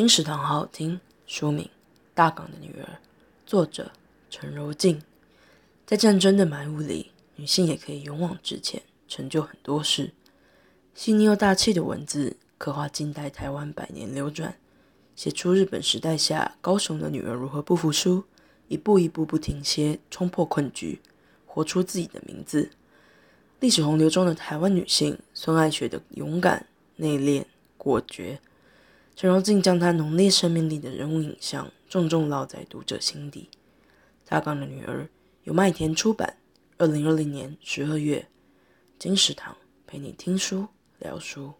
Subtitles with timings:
[0.00, 0.98] 金石堂好好听。
[1.26, 1.66] 书名
[2.14, 2.84] 《大港的女儿》，
[3.44, 3.92] 作者
[4.30, 5.02] 陈柔静。
[5.84, 10.14] 在战争的埋雾里，女性也可以勇往直前，成就很多事。
[10.94, 14.56] 细腻又大气的文字，刻画近代台湾百年流转，
[15.14, 18.24] 写出日本时代下高雄的女儿如何不服输，
[18.68, 20.98] 一步一步不停歇，冲破困局，
[21.44, 22.70] 活出自己的名字。
[23.58, 27.44] 历史洪流中的台湾女性，孙爱雪的勇敢、内敛、
[27.76, 28.40] 果决，
[29.14, 33.48] 陈荣静将她浓烈生命力的人物影像，重重烙在读者心底。
[34.24, 35.08] 大纲的女儿。
[35.44, 36.36] 由麦田出版，
[36.76, 38.28] 二零二零年十二月，
[38.98, 41.59] 金石堂陪你听书聊书。